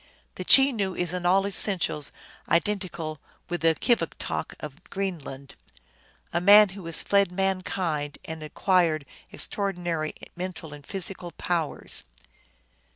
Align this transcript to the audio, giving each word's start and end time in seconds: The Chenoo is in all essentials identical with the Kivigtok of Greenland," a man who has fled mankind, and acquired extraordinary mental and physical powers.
The 0.33 0.43
Chenoo 0.43 0.95
is 0.95 1.13
in 1.13 1.27
all 1.27 1.45
essentials 1.45 2.11
identical 2.49 3.19
with 3.49 3.61
the 3.61 3.75
Kivigtok 3.75 4.55
of 4.59 4.83
Greenland," 4.89 5.53
a 6.33 6.41
man 6.41 6.69
who 6.69 6.83
has 6.87 7.03
fled 7.03 7.31
mankind, 7.31 8.17
and 8.25 8.41
acquired 8.41 9.05
extraordinary 9.31 10.15
mental 10.35 10.73
and 10.73 10.87
physical 10.87 11.29
powers. 11.33 12.03